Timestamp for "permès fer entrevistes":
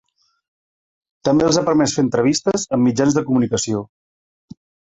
1.67-2.67